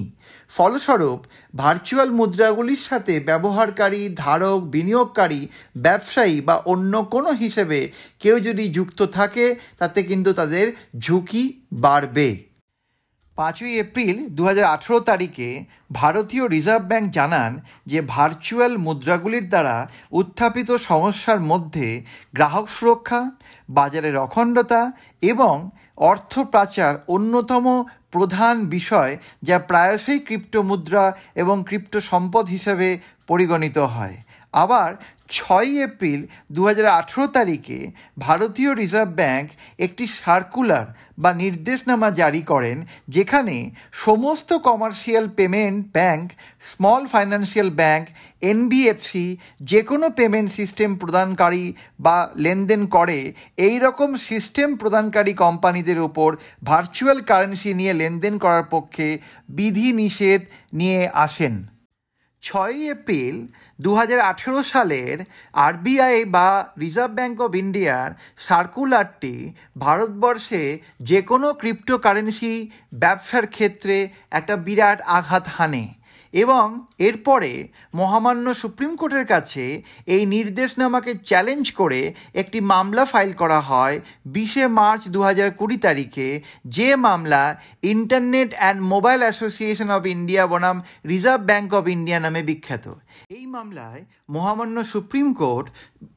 ফলস্বরূপ, 0.51 1.21
ভার্চুয়াল 1.57 2.11
মুদ্রাগুলির 2.11 2.83
সাথে 2.89 3.15
ব্যবহারকারী, 3.21 4.03
ধারক, 4.17 4.59
বিনিয়োগকারী, 4.75 5.43
ব্যবসায়ী 5.77 6.37
বা 6.41 6.57
অন্য 6.73 6.93
কোনো 7.05 7.31
হিসেবে 7.33 7.81
কেউ 8.21 8.37
যদি 8.41 8.65
যুক্ত 8.69 9.01
থাকে, 9.19 9.47
তাতে 9.79 10.03
কিন্তু 10.03 10.31
তাদের 10.33 10.67
ঝুঁকি 10.99 11.45
বাড়বে। 11.73 12.52
পাঁচই 13.37 13.75
এপ্রিল 13.79 14.17
দু 14.29 14.43
হাজার 14.45 14.65
আঠেরো 14.65 15.01
তারিখে 15.01 15.65
ভারতীয় 15.93 16.49
রিজার্ভ 16.49 16.85
ব্যাংক 16.85 17.11
জানান 17.11 17.61
যে 17.87 17.99
ভার্চুয়াল 18.01 18.77
মুদ্রাগুলির 18.77 19.49
দ্বারা 19.49 19.77
উত্থাপিত 20.13 20.71
সমস্যার 20.73 21.41
মধ্যে 21.41 22.05
গ্রাহক 22.35 22.69
সুরক্ষা, 22.69 23.31
বাজারের 23.71 24.17
অখণ্ডতা 24.17 24.93
এবং 25.23 25.71
অর্থ 25.97 26.39
পাচার 26.39 26.93
অন্যতম 27.09 27.85
প্রধান 28.11 28.55
বিষয় 28.67 29.13
যা 29.43 29.59
প্রায়শই 29.59 30.19
ক্রিপ্টো 30.19 30.63
মুদ্রা 30.63 31.05
এবং 31.35 31.65
ক্রিপ্টো 31.67 32.01
সম্পদ 32.01 32.47
হিসেবে 32.47 32.99
পরিগণিত 33.27 33.79
হয়। 33.79 34.17
আবার 34.53 34.91
ছয়ই 35.29 35.75
এপ্রিল 35.89 36.21
দু 36.51 36.63
হাজার 36.67 36.87
আঠেরো 36.99 37.25
তারিখে 37.27 37.79
ভারতীয় 38.19 38.71
রিজার্ভ 38.75 39.11
ব্যাংক 39.21 39.47
একটি 39.79 40.05
সার্কুলার 40.07 40.87
বা 41.19 41.31
নির্দেশনামা 41.35 42.09
জারি 42.11 42.43
করেন, 42.43 42.79
যেখানে 43.09 43.57
সমস্ত 43.93 44.51
commercial 44.69 45.27
payment 45.39 45.81
bank, 45.93 46.25
small 46.71 47.03
financial 47.07 47.71
bank 47.71 48.05
NBFC 48.43 49.27
যে 49.61 49.81
কোনো 49.83 50.07
পেমেন্ট 50.11 50.51
সিস্টেম 50.51 50.91
প্রদানকারী 50.97 51.67
বা 52.01 52.17
লেনদেন 52.37 52.83
করে, 52.87 53.19
এই 53.57 53.77
রকম 53.79 54.11
সিস্টেম 54.29 54.69
প্রদানকারী 54.77 55.33
কোম্পানিদের 55.35 55.99
ওপর 55.99 56.37
ভার্চুয়াল 56.65 57.19
কারেন্সি 57.21 57.71
নিয়ে 57.75 57.95
লেনদেন 57.95 58.35
করার 58.39 58.67
পক্ষে 58.71 59.19
বিধি 59.49 59.89
নিষেধ 59.93 60.41
নিয়ে 60.73 61.01
আসেন। 61.27 61.55
ছয়ই 62.43 62.83
এপ্রিল 62.91 63.37
দু 63.85 63.91
হাজার 63.99 64.21
আঠেরো 64.31 64.61
সালের 64.73 65.17
আরবিআই 65.55 66.17
বা 66.35 66.49
রিজার্ভ 66.81 67.13
ব্যাঙ্ক 67.19 67.37
অফ 67.47 67.53
ইন্ডিয়ার 67.63 68.09
সার্কুলারটি 68.39 69.35
ভারতবর্ষে 69.79 70.63
যে 71.01 71.21
কোনো 71.23 71.49
ক্রিপ্টোকারেন্সি 71.61 72.55
ব্যবসার 73.03 73.45
ক্ষেত্রে 73.47 73.97
একটা 74.33 74.55
বিরাট 74.67 74.99
আঘাত 75.19 75.45
হানে। 75.57 75.85
এবং 76.33 76.87
এরপরে 76.99 77.69
মহামান্য 77.95 78.55
সুপ্রিম 78.55 78.97
কোর্টের 78.97 79.27
কাছে 79.27 79.83
এই 80.07 80.27
নির্দেশনামাকে 80.27 81.15
চ্যালেঞ্জ 81.15 81.65
করে 81.73 82.01
একটি 82.35 82.61
মামলা 82.61 83.05
ফাইল 83.05 83.33
করা 83.33 83.61
হয় 83.61 84.01
বিশে 84.27 84.65
মার্চ 84.69 85.03
দু 85.09 85.23
হাজার 85.23 85.51
কুড়ি 85.51 85.77
তারিখে। 85.77 86.29
যে 86.67 86.97
মামলা 86.97 87.43
internet 87.83 88.51
and 88.55 88.81
mobile 88.83 89.21
association 89.21 89.89
of 89.91 90.07
India 90.07 90.47
বনাম 90.47 90.77
রিজার্ভ 91.09 91.43
ব্যাঙ্ক 91.45 91.75
অব 91.75 91.89
ইন্ডিয়া 91.89 92.19
নামে 92.21 92.43
বিখ্যাত। 92.43 92.87
এই 93.31 93.47
মামলায় 93.47 94.03
মহামান্য 94.31 94.85
সুপ্রিম 94.85 95.35
কোর্ট 95.35 95.67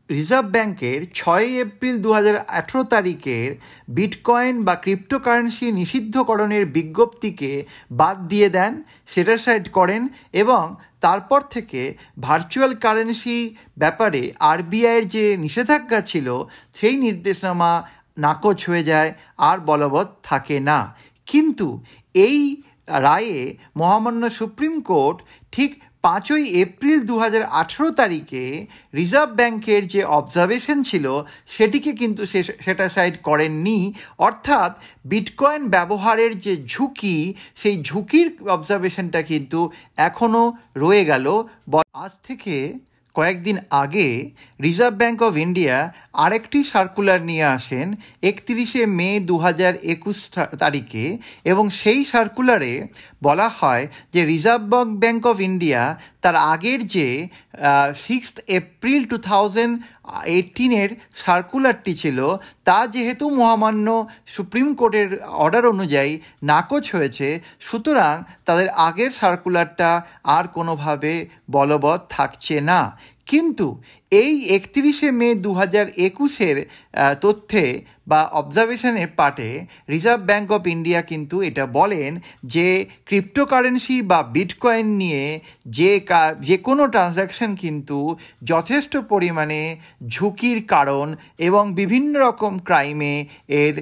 রিজার্ভ 0.10 0.48
ব্যাংকের 0.50 1.00
ছয়ই 1.14 1.60
এপ্রিল 1.60 1.96
দু 2.02 2.10
আঠেরো 2.48 2.84
তারিখের 2.84 3.50
বিটকয়েন 3.88 4.64
বা 4.64 4.76
ক্রিপ্টোকারেন্সি 4.76 5.72
নিষিদ্ধকরণের 5.72 6.66
বিজ্ঞপ্তিকে 6.66 7.66
বাদ 7.92 8.18
দিয়ে 8.28 8.50
দেন 8.50 8.84
সেটাসাইড 9.08 9.66
করেন 9.70 10.08
এবং 10.34 10.76
তারপর 11.02 11.42
থেকে 11.42 11.82
ভার্চুয়াল 12.20 12.74
কারেন্সি 12.76 13.56
ব্যাপারে 13.78 14.32
আরবিআইয়ের 14.40 15.08
যে 15.08 15.38
নিষেধাজ্ঞা 15.38 16.02
ছিল, 16.02 16.28
সেই 16.74 16.98
নির্দেশনামা 16.98 17.72
নাকচ 18.18 18.70
হয়ে 18.70 18.84
যায়, 18.84 19.14
আর 19.38 19.60
বলবৎ 19.60 20.08
থাকে 20.24 20.60
না। 20.60 20.96
কিন্তু 21.26 21.68
এই 22.14 22.64
রায়ে 22.88 23.56
মহামান্য 23.76 24.30
সুপ্রিম 24.30 24.82
কোর্ট 24.82 25.18
ঠিক 25.52 25.72
পাঁচই 26.06 26.46
এপ্রিল 26.64 27.00
দু 27.06 27.16
হাজার 27.20 27.44
আঠেরো 27.62 27.90
তারিখে 27.92 28.44
রিজার্ভ 28.96 29.32
ব্যাংকের 29.34 29.84
যে 29.88 30.02
অবজারভেশন 30.20 30.78
ছিল, 30.84 31.06
সেটিকে 31.48 31.92
কিন্তু 31.94 32.22
সে, 32.26 32.40
সেটা 32.66 32.86
সাইড 32.90 33.16
করেননি। 33.24 33.80
অর্থাৎ 34.18 34.72
বিটকয়েন 35.06 35.64
ব্যবহারের 35.70 36.34
যে 36.40 36.54
ঝুঁকি, 36.68 37.18
সেই 37.56 37.76
ঝুঁকির 37.84 38.28
অবজারভেশনটা 38.50 39.22
কিন্তু 39.22 39.60
এখনও 40.10 40.44
রয়ে 40.76 41.04
গেল। 41.06 41.26
আজ 42.04 42.14
থেকে 42.28 42.56
কয়েকদিন 43.16 43.58
আগে 43.76 44.08
রিজার্ভ 44.60 44.96
ব্যাঙ্ক 44.98 45.20
অফ 45.24 45.34
ইন্ডিয়া 45.38 45.76
আরেকটি 46.16 46.60
সার্কুলার 46.64 47.20
নিয়ে 47.22 47.46
আসেন 47.56 47.88
একত্রিশে 48.24 48.84
মে 48.98 49.10
দু 49.30 49.36
হাজার 49.38 49.74
একুশ 49.86 50.18
তারিখে 50.60 51.06
এবং 51.46 51.66
সেই 51.80 52.02
সার্কুলারে 52.06 52.74
বলা 53.22 53.48
হয় 53.60 53.86
যে 54.14 54.22
রিজার্ভ 54.26 54.72
ব্যাঙ্ক 55.02 55.24
অফ 55.28 55.38
ইন্ডিয়া 55.42 55.82
তার 56.26 56.38
আগের 56.54 56.80
যে 56.96 57.08
সিক্সথ 58.06 58.36
এপ্রিল 58.60 59.02
টু 59.12 59.18
থাউজেন্ড 59.30 59.74
এইটিনের 60.36 60.90
সার্কুলারটি 61.24 61.94
ছিল, 62.02 62.20
তা 62.68 62.80
যেহেতু 62.96 63.26
মহামান্য 63.40 63.88
সুপ্রিম 64.36 64.68
কোর্টের 64.80 65.10
অর্ডার 65.44 65.64
অনুযায়ী 65.74 66.12
নাকচ 66.50 66.86
হয়েছে, 66.96 67.28
সুতরাং 67.68 68.16
তাদের 68.48 68.68
আগের 68.88 69.12
সার্কুলারটা 69.20 69.90
আর 70.36 70.46
কোনোভাবে 70.58 71.14
বলবৎ 71.56 72.00
থাকছে 72.16 72.56
না। 72.70 72.80
কিন্তু 73.28 73.68
এই 74.12 74.34
একত্রিশে 74.56 75.10
মে 75.12 75.30
দু 75.36 75.52
হাজার 75.54 75.86
একুশের 75.98 76.58
তথ্যে 77.22 77.66
বা 78.08 78.22
অবজারভেশনের 78.32 79.10
পার্টে 79.16 79.50
রিজার্ভ 79.90 80.22
ব্যাঙ্ক 80.24 80.48
অফ 80.52 80.64
ইন্ডিয়া 80.68 81.02
কিন্তু 81.02 81.36
এটা 81.42 81.66
বলেন 81.66 82.12
যে 82.46 82.68
ক্রিপ্টোকারেন্সি 83.06 83.98
বা 84.02 84.20
বিটকয়েন 84.36 84.88
নিয়ে 84.98 85.24
যে 85.68 85.92
যে 86.40 86.58
কোনো 86.58 86.84
ট্রানজ্যাকশন 86.88 87.52
কিন্তু 87.56 87.98
যথেষ্ট 88.44 88.94
পরিমাণে 88.98 89.62
ঝুঁকির 90.08 90.60
কারণ 90.68 91.08
এবং 91.38 91.64
বিভিন্ন 91.74 92.14
রকম 92.20 92.54
ক্রাইমে 92.60 93.16
এর 93.62 93.76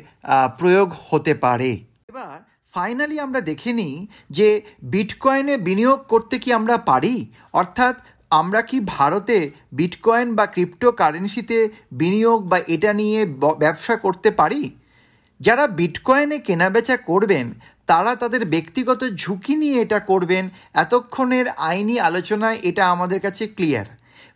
প্রয়োগ 0.58 0.90
হতে 1.10 1.34
পারে। 1.34 1.72
এবার 2.10 2.38
ফাইনালি 2.74 3.18
আমরা 3.20 3.42
দেখে 3.42 3.72
নিই 3.74 3.96
যে 4.30 4.48
বিটকয়েনে 4.84 5.56
বিনিয়োগ 5.58 6.00
করতে 6.08 6.36
কি 6.40 6.50
আমরা 6.54 6.76
পারি? 6.78 7.16
অর্থাৎ 7.54 7.96
আমরা 8.40 8.62
কি 8.62 8.80
ভারতে 8.80 9.52
বিটকয়েন 9.72 10.36
বা 10.36 10.46
ক্রিপ্টো 10.46 10.92
কারেন্সিতে 10.92 11.70
বিনিয়োগ 11.92 12.50
বা 12.50 12.60
এটা 12.68 12.94
নিয়ে 12.94 13.26
ব্যবসা 13.60 13.96
করতে 13.96 14.32
পারি? 14.32 14.78
যারা 15.40 15.68
বিটকয়েনে 15.68 16.40
কেনাবেচা 16.40 16.98
করবেন, 16.98 17.54
তারা 17.88 18.16
তাদের 18.16 18.46
ব্যক্তিগত 18.46 19.04
ঝুঁকি 19.16 19.56
নিয়ে 19.56 19.82
এটা 19.82 20.00
করবেন, 20.00 20.50
এতক্ষণের 20.74 21.50
আইনি 21.50 22.00
আলোচনায় 22.00 22.60
এটা 22.64 22.92
আমাদের 22.92 23.20
কাছে 23.20 23.48
ক্লিয়ার। 23.48 23.86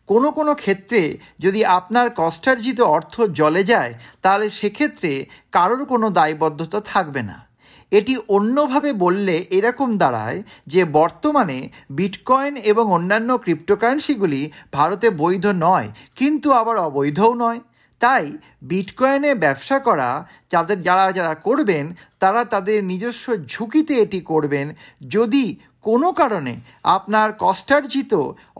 কোনো 0.07 0.31
কোনো 0.31 0.55
ক্ষেত্রে 0.55 1.17
যদি 1.39 1.65
আপনার 1.65 2.09
কষ্টার্জিত 2.15 2.81
অর্থ 2.81 3.21
জলে 3.21 3.63
যায়, 3.63 3.93
তাহলে 4.21 4.49
সেক্ষেত্রে 4.49 5.25
কারোর 5.51 5.85
কোনো 5.85 6.09
দায়বদ্ধতা 6.09 6.79
থাকবে 6.81 7.21
না। 7.21 7.46
এটি 7.91 8.13
অন্যভাবে 8.27 8.91
বললে 8.93 9.35
এরকম 9.57 9.89
দাঁড়ায় 9.97 10.39
যে 10.67 10.81
বর্তমানে 10.85 11.59
বিটকয়েন 11.89 12.53
এবং 12.71 12.85
অন্যান্য 12.91 13.29
ক্রিপ্টোকারেন্সিগুলি 13.37 14.41
ভারতে 14.73 15.07
বৈধ 15.21 15.45
নয়, 15.65 15.87
কিন্তু 16.15 16.47
আবার 16.51 16.75
অবৈধও 16.77 17.33
নয়। 17.33 17.59
তাই 18.01 18.25
বিটকয়েনে 18.61 19.31
ব্যবসা 19.35 19.77
করা 19.79 20.09
যাদের 20.51 20.79
যারা 20.81 21.05
যারা 21.11 21.33
করবেন, 21.35 21.85
তারা 22.19 22.41
তাদের 22.45 22.77
নিজস্ব 22.83 23.25
ঝুঁকিতে 23.47 23.93
এটি 23.95 24.19
করবেন। 24.21 24.67
যদি 25.07 25.45
কোনো 25.81 26.09
কারণে 26.11 26.53
আপনার 26.95 27.29
কষ্টার্জিত 27.39 28.13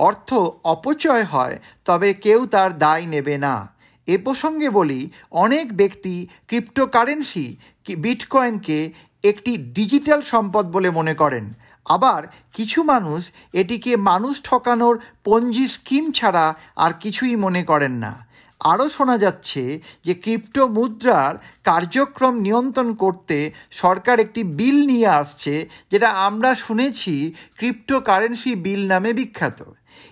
অর্থ 0.08 0.30
অপচয় 0.64 1.24
হয়, 1.24 1.56
তবে 1.86 2.10
কেউ 2.26 2.40
তার 2.46 2.70
দায় 2.78 3.06
নেবে 3.06 3.38
না। 3.38 3.56
এ 4.08 4.16
প্রসঙ্গে 4.18 4.70
বলি, 4.70 5.02
অনেক 5.44 5.66
ব্যক্তি 5.78 6.16
ক্রিপ্টোকারেন্সি, 6.48 7.48
বিটকয়েনকে 7.98 8.80
একটি 9.24 9.58
ডিজিটাল 9.58 10.22
সম্পদ 10.22 10.66
বলে 10.72 10.90
মনে 10.90 11.14
করেন। 11.14 11.54
আবার 11.86 12.22
কিছু 12.54 12.84
মানুষ 12.84 13.32
এটিকে 13.54 13.98
মানুষ 13.98 14.42
ঠকানোর 14.44 15.00
পঞ্জি 15.24 15.68
স্কিম 15.68 16.12
ছাড়া 16.12 16.56
আর 16.76 16.92
কিছুই 17.00 17.36
মনে 17.36 17.64
করেন 17.64 17.92
না। 17.92 18.28
আরও 18.62 18.90
শোনা 18.90 19.18
যাচ্ছে 19.18 19.80
যে 20.06 20.14
ক্রিপ্টো 20.14 20.68
মুদ্রার 20.68 21.38
কার্যক্রম 21.64 22.36
নিয়ন্ত্রণ 22.40 22.94
করতে 22.94 23.52
সরকার 23.72 24.20
একটি 24.20 24.44
বিল 24.44 24.86
নিয়ে 24.86 25.08
আসছে, 25.08 25.70
যেটা 25.92 26.10
আমরা 26.10 26.56
শুনেছি 26.56 27.34
ক্রিপ্টো 27.58 28.00
কারেন্সি 28.00 28.56
বিল 28.56 28.88
নামে 28.88 29.14
বিখ্যাত। 29.14 29.64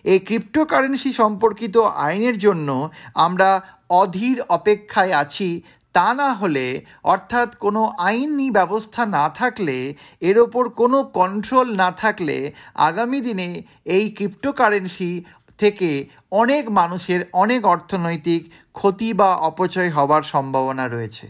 এই 0.04 0.20
ক্রিপ্টো 0.20 0.66
কারেন্সি 0.66 1.14
সম্পর্কিত 1.14 1.78
আইনের 1.78 2.38
জন্য 2.38 2.90
আমরা 3.14 3.62
অধীর 3.90 4.42
অপেক্ষায় 4.42 5.14
আছি 5.14 5.62
তা 5.96 6.14
না 6.14 6.34
হলে, 6.34 6.82
অর্থাৎ 7.04 7.56
কোনো 7.56 7.94
আইনি 7.98 8.52
ব্যবস্থা 8.52 9.06
না 9.06 9.30
থাকলে, 9.30 9.94
এর 10.22 10.40
ওপর 10.40 10.70
কোনো 10.70 11.04
কন্ট্রোল 11.04 11.76
না 11.76 11.92
থাকলে, 11.92 12.52
আগামী 12.76 13.22
দিনে 13.22 13.64
এই 13.86 14.10
ক্রিপ্টোকারেন্সি 14.10 15.24
থেকে 15.58 16.06
অনেক 16.32 16.70
মানুষের 16.70 17.26
অনেক 17.34 17.66
অর্থনৈতিক 17.66 18.52
ক্ষতি 18.72 19.14
বা 19.14 19.36
অপচয় 19.36 19.90
হবার 19.90 20.24
সম্ভাবনা 20.24 20.88
রয়েছে। 20.88 21.28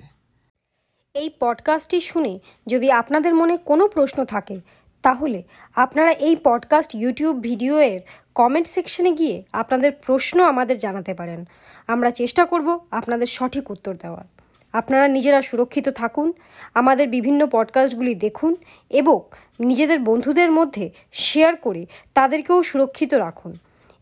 এই 1.16 1.30
পডকাস্টটি 1.40 2.00
শুনে 2.00 2.40
যদি 2.68 2.92
আপনাদের 2.92 3.36
মনে 3.36 3.58
কোনো 3.58 3.88
প্রশ্ন 3.88 4.26
থাকে, 4.26 4.60
তাহলে 5.04 5.44
আপনারা 5.76 6.12
এই 6.12 6.36
পডকাস্ট 6.44 6.96
ইউটিউব 6.96 7.42
ভিডিও 7.42 7.78
এর 7.78 8.00
কমেন্ট 8.36 8.68
সেকশনে 8.68 9.12
গিয়ে 9.12 9.44
আপনাদের 9.54 9.92
প্রশ্ন 10.06 10.44
আমাদের 10.44 10.80
জানাতে 10.80 11.14
পারেন। 11.14 11.46
আমরা 11.88 12.12
চেষ্টা 12.12 12.46
করব 12.46 12.80
আপনাদের 12.92 13.28
সঠিক 13.28 13.72
উত্তর 13.72 13.94
দেওয়ার। 13.94 14.35
আপনারা 14.76 15.08
নিজেরা 15.08 15.42
সুরক্ষিত 15.42 15.90
থাকুন, 15.90 16.34
আমাদের 16.74 17.08
বিভিন্ন 17.08 17.48
পডকাস্টগুলি 17.52 18.16
দেখুন 18.16 18.56
এবং 18.90 19.20
নিজেদের 19.60 20.00
বন্ধুদের 20.00 20.52
মধ্যে 20.52 20.90
শেয়ার 21.12 21.56
করে 21.56 21.86
তাদেরকেও 22.14 22.64
সুরক্ষিত 22.64 23.14
রাখুন 23.14 23.54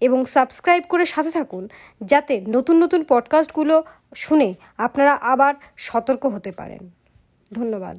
এবং 0.01 0.25
সাবস্ক্রাইব 0.25 0.83
করে 0.89 1.05
সাথে 1.05 1.31
থাকুন 1.31 1.67
যাতে 2.03 2.41
নতুন 2.47 2.83
নতুন 2.83 3.03
পডকাস্টগুলো 3.03 3.83
শুনে 4.15 4.53
আপনারা 4.77 5.13
আবার 5.13 5.53
সতর্ক 5.77 6.25
হতে 6.25 6.51
পারেন। 6.51 6.89
ধন্যবাদ। 7.53 7.97